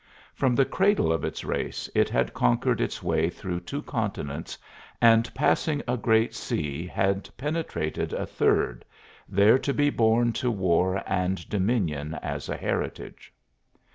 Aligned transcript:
From 0.33 0.55
the 0.55 0.65
cradle 0.65 1.13
of 1.13 1.23
its 1.23 1.43
race 1.45 1.87
it 1.93 2.09
had 2.09 2.33
conquered 2.33 2.81
its 2.81 3.03
way 3.03 3.29
through 3.29 3.59
two 3.59 3.83
continents 3.83 4.57
and 4.99 5.31
passing 5.35 5.83
a 5.87 5.95
great 5.95 6.33
sea 6.33 6.87
had 6.87 7.29
penetrated 7.37 8.11
a 8.11 8.25
third, 8.25 8.83
there 9.29 9.59
to 9.59 9.73
be 9.75 9.91
born 9.91 10.33
to 10.33 10.49
war 10.49 11.03
and 11.05 11.47
dominion 11.49 12.15
as 12.15 12.49
a 12.49 12.57
heritage. 12.57 13.31